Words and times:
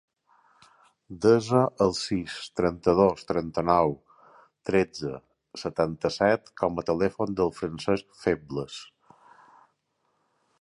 Desa 1.25 1.59
el 1.85 1.91
sis, 1.97 2.37
trenta-dos, 2.59 3.27
trenta-nou, 3.31 3.93
tretze, 4.69 5.13
setanta-set 5.65 6.51
com 6.63 6.83
a 6.83 6.85
telèfon 6.91 7.37
del 7.43 7.53
Francesc 7.61 8.19
Febles. 8.25 8.81